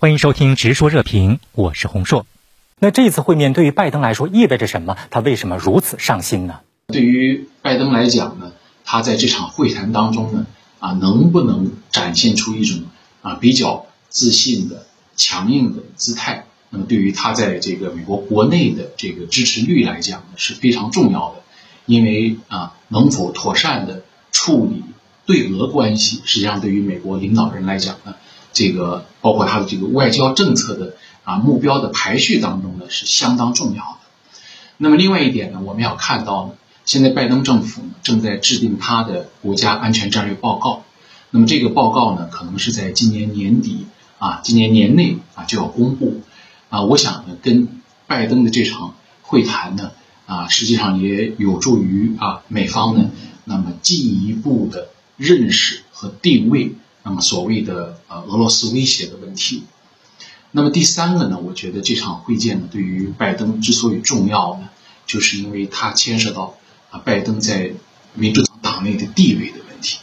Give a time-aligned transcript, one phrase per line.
[0.00, 2.24] 欢迎收听《直说热评》，我是洪硕。
[2.78, 4.96] 那这次会面对于拜登来说意味着什么？
[5.10, 6.60] 他为什么如此上心呢？
[6.86, 8.52] 对于拜登来讲呢，
[8.84, 10.46] 他在这场会谈当中呢，
[10.78, 12.84] 啊，能不能展现出一种
[13.22, 16.44] 啊比较自信的、强硬的姿态？
[16.70, 21.42] 那么对于他在这个美国国内的这个支持率来讲呢，是非常重要的。
[21.86, 24.84] 因为啊，能否妥善的处理
[25.26, 28.14] 对俄关系，实际上对于美国领导人来讲呢，
[28.52, 30.94] 这个包括他的这个外交政策的
[31.24, 33.98] 啊目标的排序当中呢，是相当重要的。
[34.76, 36.52] 那么另外一点呢，我们要看到呢，
[36.84, 40.84] 现在拜登政府呢正在制定他的国家安全战略报告。
[41.30, 43.86] 那么这个报告呢，可能是在今年年底
[44.18, 46.22] 啊，今年年内啊就要公布。
[46.70, 47.68] 啊，我想呢，跟
[48.06, 49.92] 拜登的这场会谈呢，
[50.26, 53.10] 啊，实际上也有助于啊美方呢，
[53.44, 56.74] 那么进一步的认识和定位，
[57.08, 59.64] 那么所谓的呃俄罗斯威胁的问题。
[60.52, 64.68] 那么第三个呢，我觉得这场会见呢，对于拜登之所以重要呢，
[65.06, 66.54] 就是因为它牵涉到
[66.90, 67.72] 啊拜登在
[68.14, 69.98] 民主党党内的地位的问题。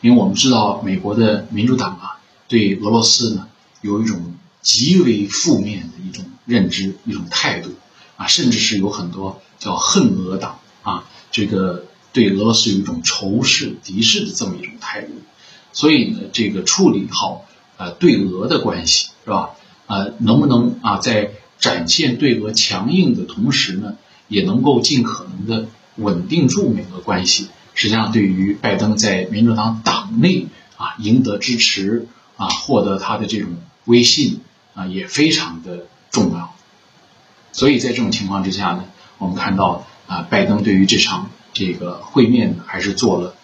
[0.00, 3.48] 因为我们知道，美国的民主党啊，对俄罗斯呢
[3.80, 4.34] 有一种。
[4.60, 7.70] 极为负面的一种认知、一种态度
[8.16, 15.12] 啊，甚至是有很多叫恨俄党啊，这个对俄罗斯有一种仇视、敌视的这么一种态度。
[15.72, 19.50] 所以呢，这个处理好呃对俄的关系是吧？
[19.86, 23.96] 呃，能不能啊在展现对俄强硬的同时呢，
[24.28, 27.48] 也能够尽可能的稳定住美俄关系？
[27.74, 30.46] 实际上，对于拜登在民主党党内
[30.76, 33.50] 啊赢得支持啊，获得他的这种
[33.84, 34.40] 威信。
[34.74, 36.54] 啊，也非常的重要，
[37.50, 38.84] 所以在这种情况之下呢，
[39.18, 43.34] 我们看到啊，拜登对于这场这个会面呢，还是做了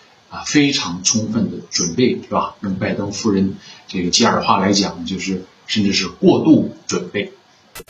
[0.46, 2.56] 非常充分的准备，是吧？
[2.62, 3.54] 用拜登夫人
[3.86, 7.30] 这个吉尔话来讲，就是甚至是过度准备。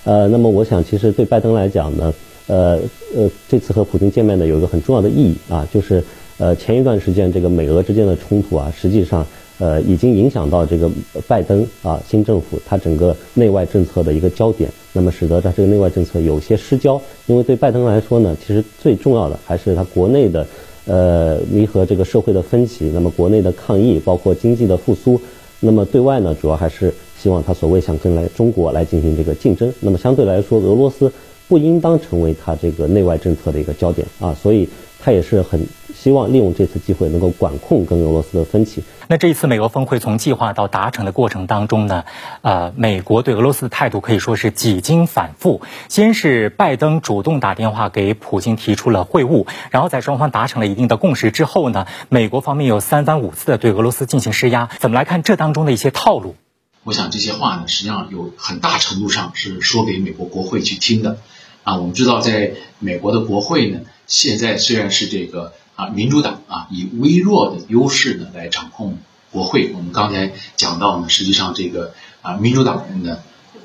[0.05, 2.13] 呃，那么我想，其实对拜登来讲呢，
[2.47, 2.79] 呃
[3.15, 6.03] 呃，这次和普京见面呢，有一个很重要的意义啊，就是
[6.39, 9.27] 呃，前一段时间这个美俄之间的冲突啊，实际上。
[9.61, 10.91] 呃，已经影响到这个
[11.29, 17.01] 拜登啊新政府他整个内外政策的一个焦点，那么使得他这个内外政策有些失焦。
[17.27, 20.45] 因为对拜登来说呢，其实最重要的还是他国内的
[20.87, 25.21] 呃弥合这个社会的分歧，那么国内的抗疫，包括经济的复苏。
[25.61, 29.73] 那么对外呢，主要还是希望他所谓想跟来中国来进行这个竞争。
[29.81, 31.11] 那么相对来说，俄罗斯
[31.49, 34.69] 不应当成为他这个内外政策的一个焦点啊，所以
[35.05, 35.67] 他也是很。
[35.97, 38.83] 希望利用这次机会能够管控跟俄罗斯的分歧。
[39.09, 42.05] 那这一次美俄峰会从计划到达成的过程当中呢，
[42.43, 45.63] 呃，美国对俄罗斯的态度可以说是几经反复。
[45.89, 54.69] 先是拜登主动打电话给普京提出了会晤，然后在双方达成了一定的共识之后呢，美国方面又三番五次的对俄罗斯进行施压。
[54.81, 56.35] 怎么来看这当中的一些套路？
[56.83, 61.17] 我想这些话呢，实际上有很大程度上是说给美国国会去听的。
[61.65, 65.53] 啊，我们知道在美国的国会呢，现在虽然是这个。
[65.77, 68.97] 啊，民主党啊，以微弱的优势呢来掌控
[69.33, 69.73] 国会。
[69.75, 71.93] 我们刚才讲到呢，实际上这个
[72.23, 73.19] 啊，民主党人呢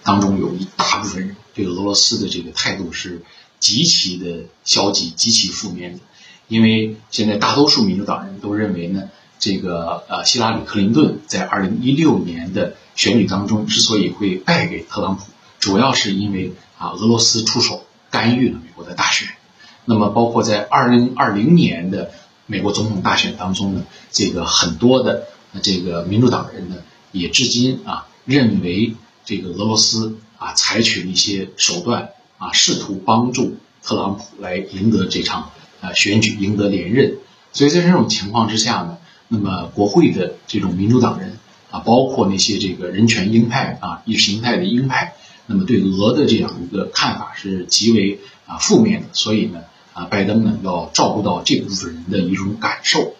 [0.04, 3.22] 当中有一大部分人对俄罗斯的这个态度是
[3.60, 6.00] 极其的消极、极其负面的。
[6.48, 9.04] 因为现在大多数民主党人都认为呢，
[9.38, 15.26] 这个呃，希拉里·克林顿在二零一六年的选举当中之所以会败给特朗普，
[15.60, 19.28] 主要是因为啊，俄罗斯出手干预了美国的大选。
[19.86, 22.12] 那么，包括在二零二零年的
[22.46, 25.28] 美国总统大选当中呢，这个很多的
[25.62, 26.78] 这个民主党人呢，
[27.12, 37.18] 也至今啊认为这个俄罗斯啊采取了一些手段啊，试图帮助特朗普来赢得这场啊选举，赢得连任。
[37.52, 38.98] 所以在这种情况之下呢，
[39.28, 41.40] 那么国会的这种民主党人
[41.72, 45.16] 啊，包括那些这个人权鹰派啊、意识形态的鹰派，
[45.50, 49.08] 那么对俄的这样一个看法是极为啊负面的。
[49.12, 49.64] 所以呢。
[49.92, 53.16] 啊，拜登呢要照顾到这部分人的一种感受，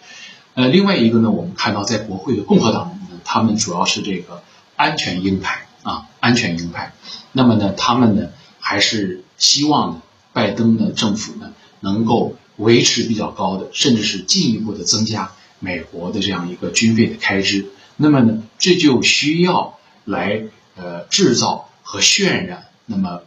[0.54, 4.42] 呃，另外一个呢，我们看到在国会的共和党呢，他们主要是这个
[4.76, 6.94] 安全鹰派啊，安全鹰派。
[7.32, 8.28] 那么呢，他们呢
[8.60, 10.02] 还是希望呢，
[10.32, 17.66] 拜登的政府呢能够维持比较高的，甚至是进一步的增加美国的这样一个军费的开支。
[17.96, 20.44] 那么呢，这就需要来
[20.76, 23.22] 呃制造和渲染，那么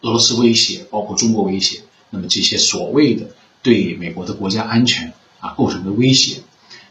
[0.00, 1.82] 俄罗斯威胁，包括中国威胁。
[2.08, 3.26] 那么这些所谓的
[3.60, 6.38] 对美国的国家安全啊构成的威胁，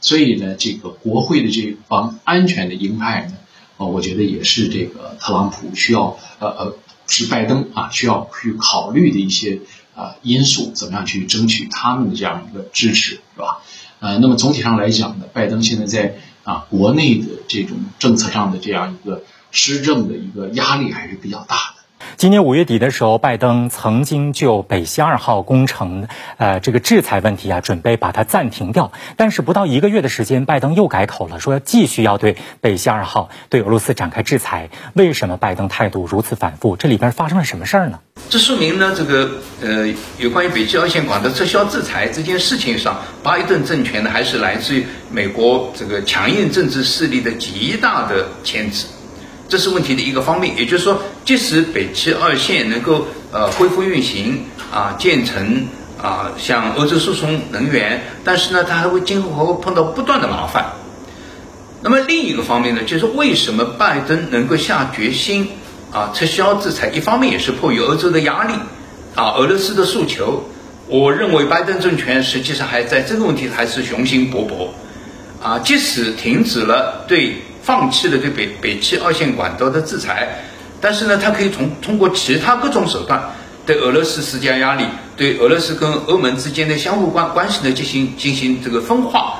[0.01, 3.37] 所以呢，这个国会的这帮安全的鹰派呢，
[3.77, 6.77] 呃，我觉得也是这个特朗普需要呃呃
[7.07, 9.61] 是拜登啊需要去考虑的一些
[9.95, 13.63] 呃因素，怎么样去争取他们的这样一个支持，是吧？
[13.99, 19.23] 呃，那么总体上来讲呢，拜登现在在啊国内的这种政策上的这样一个
[19.55, 21.61] 施政的一个压力还是比较大的。
[22.17, 26.07] 今年五月底的时候，拜登曾经就北溪二号工程，
[26.37, 28.91] 呃，这个制裁问题啊，准备把它暂停掉。
[29.17, 34.69] 但是不到一个月的时间，拜登又改口了，说继续要对北溪二号对俄罗斯展开制裁。
[34.93, 36.75] 为什么拜登态度如此反复？
[36.75, 37.99] 这里边发生了什么事儿呢？
[38.29, 39.31] 这说明呢，这个
[39.61, 48.85] 呃，有关于北溪二线管的撤销制裁这件事情上，巴伊顿政权呢，还是来自于美国这个强硬政治势力的极大的牵制。
[49.47, 54.43] 这是问题的一个方面，也就是说，即使北溪二线能够呃恢复运行
[54.73, 55.67] 啊，建成
[56.01, 60.73] 啊，像欧洲输送能源，但是呢，它还会今后还会碰到不断的麻烦。
[61.83, 65.47] 那么另一个方面呢，就是为什么拜登能够下决心
[65.91, 66.89] 啊撤销制裁？
[66.89, 68.53] 一方面也是迫于欧洲的压力
[69.13, 70.43] 啊，俄罗斯的诉求。
[70.87, 74.69] 我认为拜登政权实际上还在这个问题还是雄心勃勃
[75.41, 77.35] 啊，即使停止了对。
[77.65, 80.27] 放弃了对北北汽二线管道的制裁，
[80.81, 83.31] 但是呢，它可以从通过其他各种手段
[83.65, 84.85] 对俄罗斯施加压力，
[85.17, 89.39] 对俄罗斯跟欧盟之间的相互关关系呢进行进行这个分化。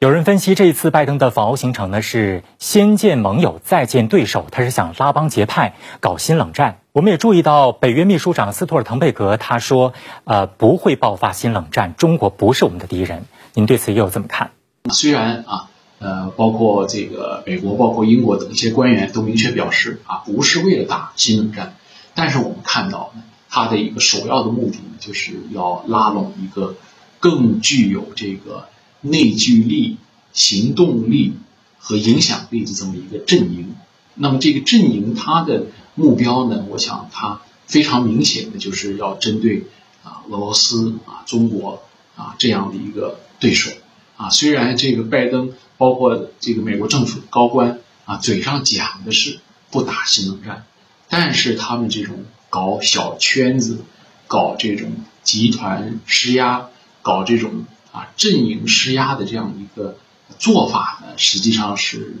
[0.00, 6.78] 有人分析，这一次拜登的访欧行程呢是先见盟友再见对手，他是想拉帮结派搞新冷战。
[6.90, 9.92] 我们也注意到，北约秘书长斯托尔滕贝格他说，
[10.24, 13.26] 呃，不会爆发新冷战，中国不是我们的敌人。
[13.54, 14.50] 您对此又怎么看？
[14.90, 15.68] 虽然啊。
[16.02, 21.76] 呃，包括这个美国、包括英国等一些官员都明确表示啊，不是为了打新冷战，
[22.14, 26.74] 但是我们看到呢，他的一个首要的目的，就是要拉拢一个
[27.20, 28.66] 更具有这个
[29.00, 29.98] 内聚力、
[30.32, 31.34] 行动力
[31.78, 33.76] 和影响力的这么一个阵营。
[34.14, 39.66] 那么这个阵营它的目标呢，我想它非常明显的就是要针对
[40.02, 41.84] 啊俄罗斯啊中国
[42.16, 43.70] 啊这样的一个对手。
[44.16, 50.64] 啊，虽然这个拜登包括这个美国政府高官啊，嘴上讲的是不打新冷战，
[51.08, 53.84] 但是他们这种搞小圈子、
[54.26, 54.92] 搞这种
[55.22, 56.68] 集团施压、
[57.02, 59.98] 搞这种啊阵营施压的这样一个
[60.38, 62.16] 做法呢，实际上是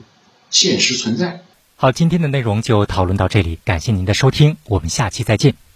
[0.50, 1.42] 现实存在。
[1.76, 5.71] 好，今天的内容就讨论到这里，感谢您的收听，我们下期再见。